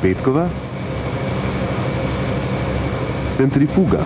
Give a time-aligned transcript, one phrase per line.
[0.00, 0.48] Petkova,
[3.36, 3.98] centrifuga.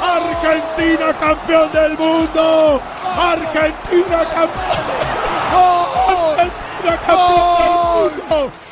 [0.00, 2.80] Argentina campeón del mundo.
[3.18, 4.78] Argentina campeón.
[6.38, 8.67] Argentina campeón del mundo.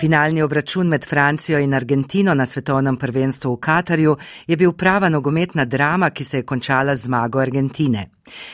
[0.00, 4.16] Finalni obračun med Francijo in Argentino na svetovnem prvenstvu v Katarju
[4.46, 8.08] je bil prava nogometna drama, ki se je končala z zmago Argentine.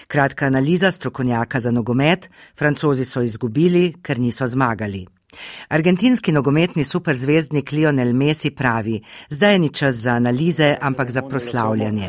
[0.06, 5.06] Kratka analiza strokovnjaka za nogomet: Francozi so izgubili, ker niso zmagali.
[5.68, 12.08] Argentinski nogometni superzvezdnik Lionel Messi pravi: Zdaj ni čas za analize, ampak za proslavljanje.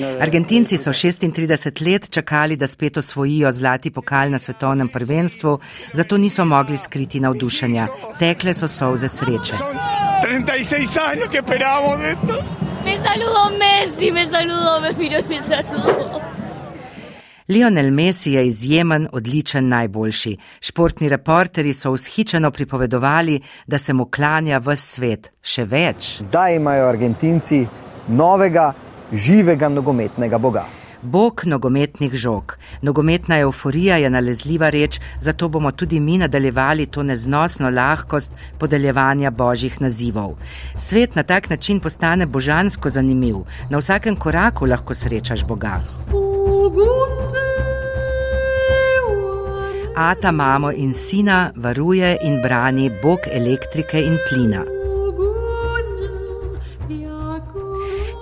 [0.00, 0.20] no.
[0.20, 5.58] Argentinci so 36 let čakali, da spet osvojijo zlati pokal na svetovnem prvenstvu,
[5.92, 7.86] zato niso mogli skriti navdušenja.
[8.18, 9.52] Tekle so solze sreče.
[10.22, 12.34] 36 años que esperábamos esto.
[12.84, 16.39] Me saludó Messi, me saludó, me miró y me saludó.
[17.50, 20.36] Lionel Messi je izjemen, odličen, najboljši.
[20.60, 25.32] Športni reporteri so vzhičeno pripovedovali, da se mu klanja v svet.
[25.42, 26.10] Še več.
[26.22, 27.64] Zdaj imajo Argentinci
[28.08, 28.68] novega,
[29.12, 30.64] živega nogometnega boga.
[31.02, 32.54] Bog nogometnih žog.
[32.82, 39.80] Nogometna euforija je nalezljiva reč, zato bomo tudi mi nadaljevali to neznosno lahkost podeljevanja božjih
[39.80, 40.36] nazivov.
[40.76, 45.80] Svet na tak način postane božansko zanimiv, na vsakem koraku lahko srečaš Boga.
[49.94, 54.79] Ata mamo in sina varuje in brani Bog elektrike in plina.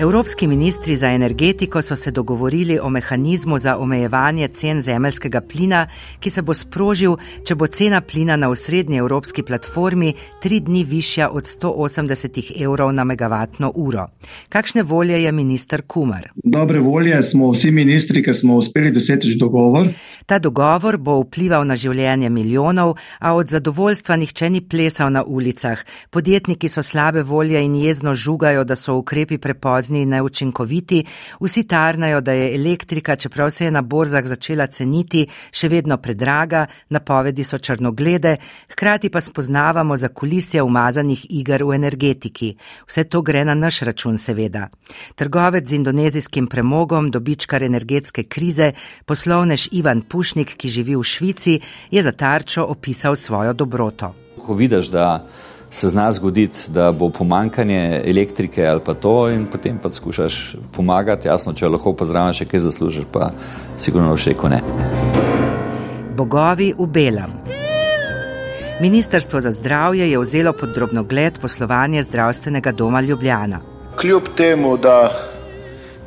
[0.00, 5.86] Evropski ministri za energetiko so se dogovorili o mehanizmu za omejevanje cen zemeljskega plina,
[6.20, 11.30] ki se bo sprožil, če bo cena plina na osrednji evropski platformi tri dni višja
[11.30, 14.06] od 180 evrov na megavatno uro.
[14.48, 16.30] Kakšne volje je minister Kumar?
[16.44, 19.88] Dobre volje smo vsi ministri, ki smo uspeli doseči dogovor.
[20.28, 22.90] Ta dogovor bo vplival na življenje milijonov,
[23.24, 25.80] a od zadovoljstva nihče ni plesal na ulicah.
[26.12, 30.98] Podjetniki so slabe volje in jezno žugajo, da so ukrepi prepozni in neučinkoviti,
[31.40, 36.66] vsi tarnajo, da je elektrika, čeprav se je na borzah začela ceniti, še vedno predraga,
[36.90, 38.36] napovedi so črnoglede,
[38.74, 42.50] hkrati pa spoznavamo za kulisje umazanih iger v energetiki.
[42.84, 44.68] Vse to gre na naš račun, seveda.
[45.16, 48.74] Trgovec z indonezijskim premogom, dobičkar energetske krize,
[49.08, 51.60] poslovnež Ivan Pušnik, ki živi v Švici,
[51.94, 54.10] je za tarčo opisal svojo dobroto.
[54.42, 55.26] Ko vidiš, da
[55.70, 61.28] se zna zgoditi, da bo pomankanje elektrike ali pa to, in potem pa skušaš pomagati.
[61.28, 63.30] Jasno, če lahko pozdravljaš, še kaj zaslužiš, pa
[63.78, 64.58] sigurno še ko ne.
[66.18, 67.38] Bogovi v belem.
[68.82, 73.60] Ministrstvo za zdravje je vzelo pod drobnogled poslovanje zdravstvenega doma Ljubljana.
[74.00, 75.27] Kljub temu, da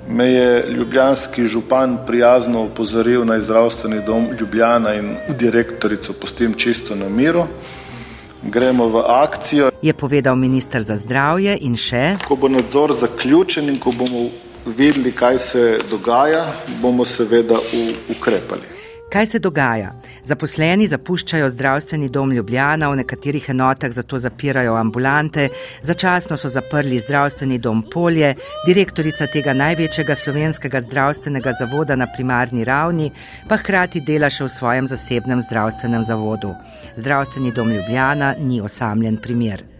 [0.07, 7.09] me je ljubljanski župan prijazno upozoril na zdravstveni dom Ljubljana in direktorico postim čisto na
[7.09, 7.44] miru,
[8.44, 9.72] gremo v akcijo.
[9.81, 12.16] Je povedal ministr za zdravje in še.
[12.28, 14.29] Ko bo nadzor zaključen in ko bomo
[14.66, 16.45] videli, kaj se dogaja,
[16.81, 17.59] bomo seveda
[18.09, 18.80] ukrepali.
[19.11, 19.89] Kaj se dogaja?
[20.23, 25.49] Zaposleni zapuščajo zdravstveni dom Ljubljana, v nekaterih enotah zato zapirajo ambulante,
[25.83, 28.29] začasno so zaprli zdravstveni dom Polje,
[28.66, 33.11] direktorica tega največjega slovenskega zdravstvenega zavoda na primarni ravni
[33.49, 36.55] pa hkrati dela še v svojem zasebnem zdravstvenem zavodu.
[36.95, 39.70] Zdravstveni dom Ljubljana ni osamljen primer.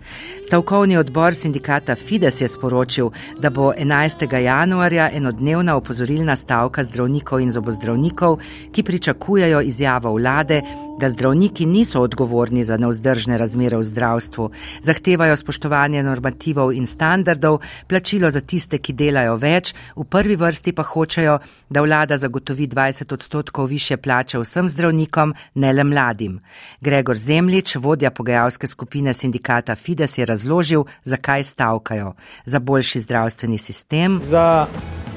[0.46, 4.40] Stavkovni odbor sindikata Fides je sporočil, da bo 11.
[4.40, 8.40] januarja enodnevna opozorilna stavka zdravnikov in zobozdravnikov,
[8.72, 10.62] ki pričakujejo izjavo vlade,
[11.00, 14.50] da zdravniki niso odgovorni za neuzdržne razmere v zdravstvu,
[14.82, 20.84] zahtevajo spoštovanje normativov in standardov, plačilo za tiste, ki delajo več, v prvi vrsti pa
[20.84, 26.40] hočejo, da vlada zagotovi 20 odstotkov više plače vsem zdravnikom, ne le mladim.
[26.82, 32.14] Gregor Zemlič, vodja pogajalske skupine sindikata Fides, je razložil, zakaj stavkajo.
[32.46, 34.22] Za boljši zdravstveni sistem.
[34.24, 34.68] Za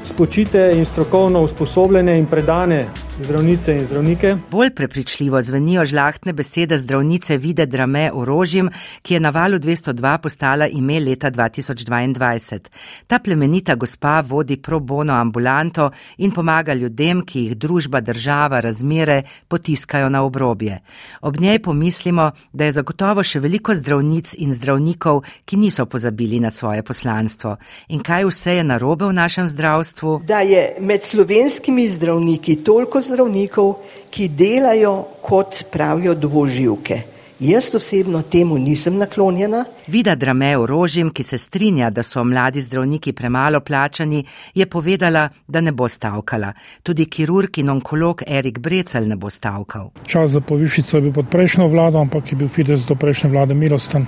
[0.04, 2.86] spočite in strokovno usposobljene in predane
[3.22, 4.36] zdravnice in zdravnike.
[4.50, 8.70] Bolj prepričljivo zvenijo žlahtne besede zdravnice Vide Drame Orožjem,
[9.02, 12.58] ki je na valu 202 postala ime leta 2022.
[13.06, 19.22] Ta plemenita gospa vodi pro bono ambulanto in pomaga ljudem, ki jih družba, država, razmere
[19.48, 20.80] potiskajo na obrobje.
[21.20, 26.50] Ob njej pomislimo, da je zagotovo še veliko zdravnic in zdravnikov, ki niso pozabili na
[26.50, 27.56] svoje poslanstvo.
[27.88, 30.20] In kaj vse je narobe v našem zdravstvu?
[30.26, 33.74] Da je med slovenskimi zdravniki toliko zdravnikov,
[34.10, 37.02] ki delajo kot pravijo dvoživke
[37.40, 39.64] Jaz osebno temu nisem naklonjena.
[39.86, 44.24] Vida Drame Orožim, ki se strinja, da so mladi zdravniki premalo plačani,
[44.54, 46.52] je povedala, da ne bo stavkala.
[46.82, 49.90] Tudi kirurg in onkolog Erik Brecel ne bo stavkal.
[50.06, 53.54] Čas za povišico je bil pod prejšnjo vlado, ampak je bil Fides do prejšnje vlade
[53.54, 54.06] milosten.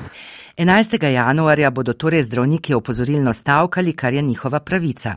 [0.57, 1.05] 11.
[1.05, 5.15] januarja bodo torej zdravniki opozorilno stavkali, kar je njihova pravica.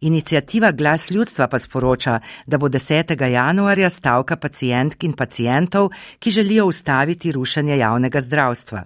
[0.00, 3.28] Inicijativa Glas ljudstva pa sporoča, da bo 10.
[3.28, 8.84] januarja stavka pacijentk in pacijentov, ki želijo ustaviti rušenje javnega zdravstva.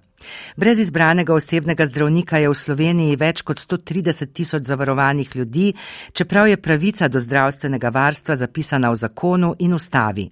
[0.56, 5.72] Brez izbranega osebnega zdravnika je v Sloveniji več kot 130 tisoč zavarovanih ljudi,
[6.12, 10.30] čeprav je pravica do zdravstvenega varstva zapisana v zakonu in ustavi.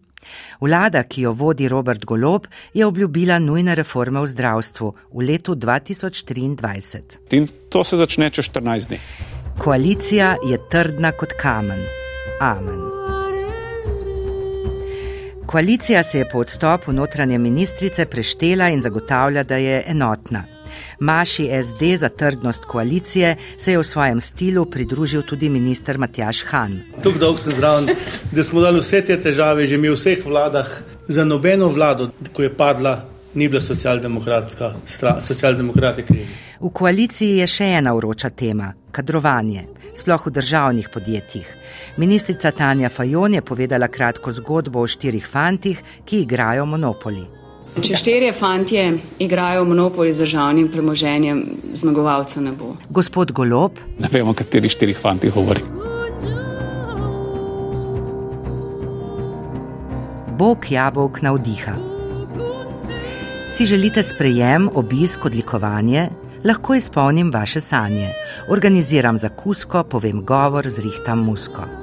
[0.61, 7.03] Vlada, ki jo vodi Robert Golob, je obljubila nujne reforme v zdravstvu v letu 2023.
[7.31, 9.01] In to se začne čez 14 dni.
[9.59, 11.85] Koalicija je trdna kot kamen.
[12.41, 12.81] Amen.
[15.47, 20.60] Koalicija se je po odstopu notranje ministrice preštela in zagotavlja, da je enotna.
[20.99, 26.81] Maši SD za trdnost koalicije se je v svojem stilu pridružil tudi minister Matjaš Han.
[27.03, 27.89] Tukaj dolg sem zraven,
[28.33, 30.83] da smo dali vse te težave že mi v vseh vladah.
[31.09, 34.75] Za nobeno vlado, ko je padla, ni bila socialdemokratska,
[35.21, 36.29] socialdemokrati krivi.
[36.61, 39.65] V koaliciji je še ena vroča tema- kadrovanje,
[39.95, 41.47] sploh v državnih podjetjih.
[41.97, 47.25] Ministrica Tanja Fajon je povedala kratko zgodbo o štirih fantih, ki igrajo monopoli.
[47.79, 48.83] Če štirje fantje
[49.23, 51.43] igrajo monopoli z državnim premoženjem,
[51.79, 52.75] zmagovalca ne bo.
[52.91, 53.79] Gospod Golob.
[54.03, 55.63] Ne vemo, o katerih štirih fantih govori.
[60.41, 61.77] Bog jabolk navdiha.
[63.51, 66.09] Si želite sprejem, obisk, odlikovanje?
[66.45, 68.13] Lahko izpolnim vaše sanje.
[68.49, 71.80] Organiziram zakusko, povem govor, zrihtam musko.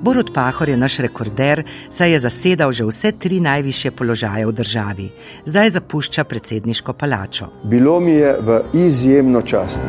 [0.00, 5.08] Borut Pahor je naš rekorder, saj je zasedal že vse tri najviše položaje v državi.
[5.44, 7.50] Zdaj zapušča predsedniško palačo.
[7.64, 9.80] Bilo mi je v izjemno čast,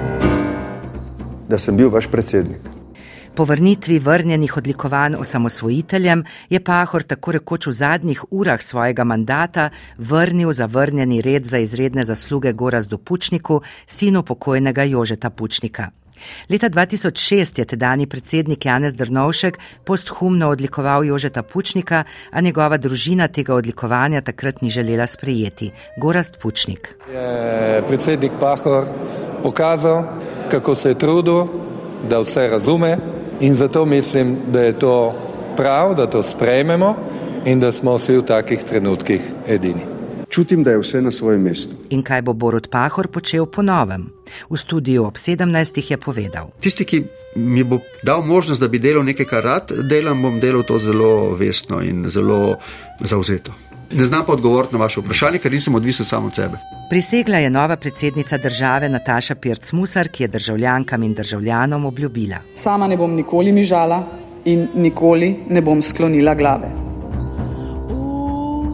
[1.50, 2.79] da sem bil vaš predsednik.
[3.35, 10.53] Po vrnitvi vrnjenih odlikovanj osamosvojiteljem je Pahor tako rekoč v zadnjih urah svojega mandata vrnil
[10.53, 15.91] zavrnjeni red za izredne zasluge Gorazdu Pučniku, sinu pokojnega Jožeta Pučnika.
[16.50, 23.56] Leta 2006 je tedajni predsednik Janez Drnovšek posthumno odlikoval Jožeta Pučnika, a njegova družina tega
[23.56, 25.71] odlikovanja takrat ni želela sprejeti.
[25.98, 26.95] Gorast Pučnik.
[27.13, 28.86] Je predsednik Pahor
[29.44, 30.04] pokazal,
[30.51, 31.45] kako se je trudil,
[32.10, 32.98] da vse razume
[33.39, 35.16] in zato mislim, da je to
[35.57, 36.95] prav, da to sprejmemo
[37.45, 39.99] in da smo vsi v takih trenutkih edini.
[40.30, 41.76] Čutim, da je vse na svojem mestu.
[41.90, 44.10] In kaj bo Borod Pahor počel po novem?
[44.50, 45.92] V studiu ob 17.
[45.92, 47.04] je povedal: Tisti, ki
[47.36, 51.34] mi bo dal možnost, da bi delal nekaj, kar rad delam, bom delal to zelo
[51.36, 52.58] vestno in zelo
[53.00, 53.54] zauzeto.
[53.92, 56.58] Ne znam pa odgovoriti na vaše vprašanje, ker nisem odvisen samo od sebe.
[56.90, 62.88] Prisegla je nova predsednica države Nataša Pirc Musar, ki je državljankam in državljanom obljubila: Sama
[62.88, 64.04] ne bom nikoli mižala
[64.46, 66.88] in nikoli ne bom sklonila glave.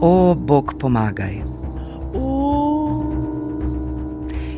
[0.00, 1.40] O, Bog pomagaj.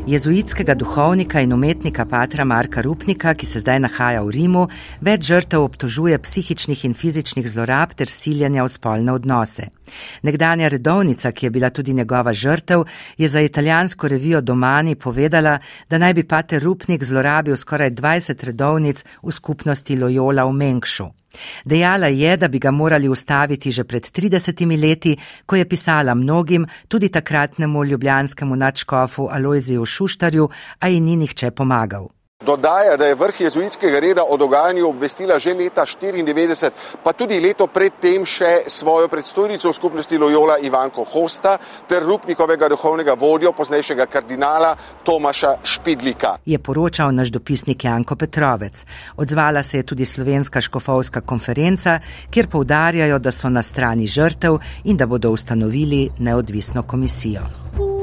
[0.06, 4.64] Jezuitskega duhovnika in umetnika Patra Marka Rupnika, ki se zdaj nahaja v Rimu,
[5.00, 9.68] več žrtev obtožuje psihičnih in fizičnih zlorab ter siljanja v spolne odnose.
[10.22, 12.84] Nekdanja redovnica, ki je bila tudi njegova žrtev,
[13.18, 15.58] je za italijansko revijo Domani povedala,
[15.90, 21.06] da naj bi Pater Rupnik zlorabil skoraj 20 redovnic v skupnosti Loyola v Menkšu.
[21.64, 25.16] Dejala je, da bi ga morali ustaviti že pred 30 leti,
[25.46, 32.17] ko je pisala mnogim, tudi takratnemu ljubljanskemu načkofu Alojziju Šuštarju, a ji ni nihče pomagal.
[32.48, 36.70] Dodaja, da je vrh jezuitskega reda o dogajanju obvestila že leta 1994,
[37.04, 43.18] pa tudi leto predtem še svojo predstojnico v skupnosti Loyola Ivanko Hosta ter Rupnikovega duhovnega
[43.20, 44.72] vodjo, poznejšega kardinala
[45.04, 46.38] Tomaša Špidlika.
[46.46, 48.84] Je poročal naš dopisnik Janko Petrovec.
[49.16, 52.00] Odzvala se je tudi slovenska škofovska konferenca,
[52.30, 57.97] kjer poudarjajo, da so na strani žrtev in da bodo ustanovili neodvisno komisijo.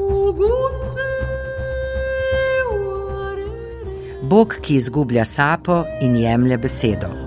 [4.29, 7.24] Bog, ki izgublja sapo in jemlje besedo.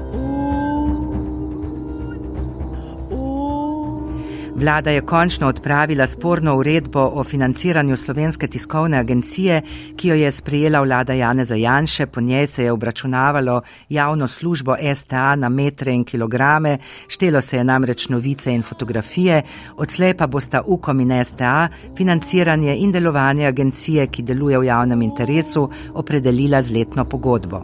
[4.59, 9.63] Vlada je končno odpravila sporno uredbo o financiranju slovenske tiskovne agencije,
[9.97, 12.07] ki jo je sprejela vlada Janeza Janše.
[12.07, 17.65] Po njej se je obračunavalo javno službo STA na metre in kilograme, štelo se je
[17.65, 19.43] namreč novice in fotografije,
[19.77, 25.71] odslej pa bosta UKOM in STA financiranje in delovanje agencije, ki deluje v javnem interesu,
[25.95, 27.63] opredelila z letno pogodbo.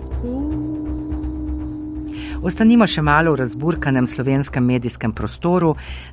[2.44, 5.70] Ostanimo še malo v razburkanem slovenskem medijskem prostoru.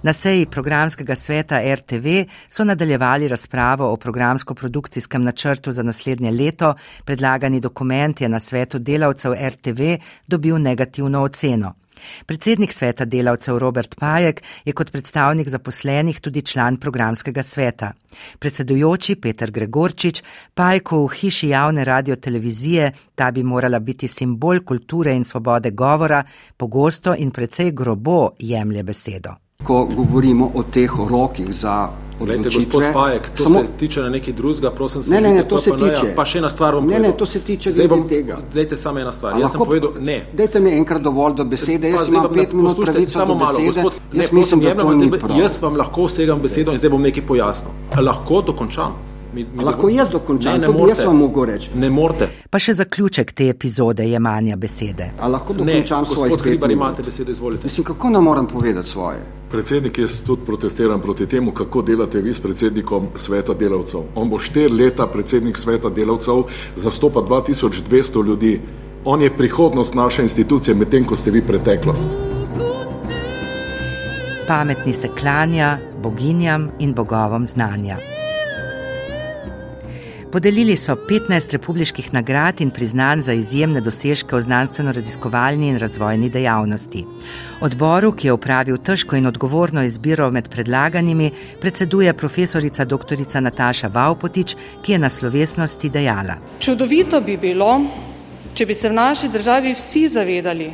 [0.07, 2.13] Na seji programskega sveta RTV
[2.47, 6.71] so nadaljevali razpravo o programsko-produkcijskem načrtu za naslednje leto.
[7.03, 9.97] Predlagani dokument je na svetu delavcev RTV
[10.27, 11.80] dobil negativno oceno.
[12.25, 17.91] Predsednik sveta delavcev Robert Pajek je kot predstavnik zaposlenih tudi član programskega sveta.
[18.39, 25.23] Predsedujoči Peter Gregorčič Pajku v hiši javne radiotelevizije, ta bi morala biti simbol kulture in
[25.23, 26.23] svobode govora,
[26.57, 29.35] pogosto in precej grobo jemlje besedo.
[29.63, 31.89] Ko govorimo o teh rokih za
[32.25, 33.59] Glejte, gospod Pajek, to samo...
[33.59, 36.13] se tiče na nekaj drugega, prosim, ne, ne, ne, to se tiče.
[36.15, 37.11] Pa še ena stvar bom ne, povedal.
[37.11, 38.37] Ne, to se tiče zdaj bom tega.
[38.53, 39.39] Dajte samo ena stvar.
[39.39, 40.17] Jaz sem povedal, ne.
[40.33, 43.67] Dajte mi enkrat dovolj do besede, jaz imam pet minut pravico samo do besede.
[43.67, 45.37] Gospod, jaz ne, mislim, da to ni prav.
[45.39, 47.79] Jaz vam lahko segam besedo in zdaj bom nekaj pojasnil.
[48.01, 48.99] Lahko dokončam.
[49.33, 51.69] Mi, mi lahko jaz dokončam, ne, ne tudi jaz vam mogo reči.
[51.79, 52.27] Ne morete.
[52.51, 55.13] Pa še zaključek te epizode je manja besede.
[55.19, 56.57] A lahko dokončam ne, svoje besede?
[56.57, 57.71] Gospod imate besedo, izvolite.
[57.71, 59.23] Mislim, kako ne moram povedati svoje?
[59.51, 64.01] Predsednik, jaz tudi protestiram proti temu, kako delate vi s predsednikom sveta delavcev.
[64.15, 66.43] On bo štiri leta predsednik sveta delavcev,
[66.75, 68.61] zastopa 2200 ljudi.
[69.05, 72.09] On je prihodnost naše institucije, medtem ko ste vi preteklost.
[74.47, 77.97] Pametni se klanja boginjam in bogovom znanja.
[80.31, 87.01] Podelili so 15 republiških nagrad in priznanj za izjemne dosežke v znanstveno-raziskovalni in razvojni dejavnosti.
[87.61, 93.41] Odboru, ki je upravil težko in odgovorno izbiro med predlaganimi, predseduje profesorica dr.
[93.41, 96.37] Nataša Vaupotič, ki je na slovesnosti dejala.
[96.59, 97.81] Čudovito bi bilo,
[98.53, 100.71] če bi se v naši državi vsi zavedali,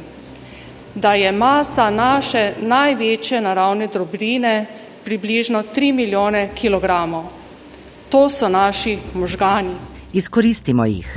[0.96, 4.66] da je masa naše največje naravne dobrine
[5.06, 7.37] približno 3 milijone kilogramov.
[8.10, 9.76] To so naši možgani.
[10.14, 11.10] Izkoristimo jih.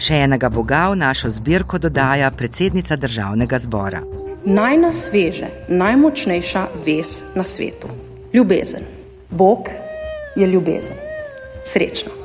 [0.00, 4.00] Še enega boga v našo zbirko dodaja predsednica državnega zbora.
[4.44, 7.92] Najnasveže, najmočnejša vez na svetu.
[8.32, 8.88] Ljubezen.
[9.30, 9.68] Bog
[10.36, 10.96] je ljubezen.
[11.66, 12.16] Srečno.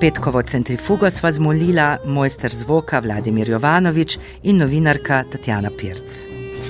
[0.00, 6.26] Petkovo centrifugo sva zmolila mojster zvoka Vladimir Jovanovič in novinarka Tatjana Pirc.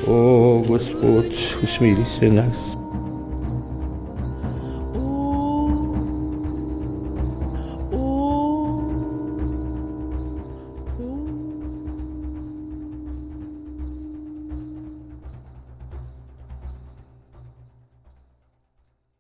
[0.07, 1.27] O, gospod,
[1.65, 2.66] usmili se nas.